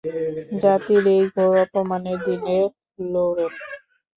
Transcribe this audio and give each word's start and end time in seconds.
জাতির 0.61 1.03
এই 1.15 1.23
ঘোর 1.33 1.53
অপমানের 1.63 2.19
দিনে, 2.25 2.57
লোরেন। 3.03 3.53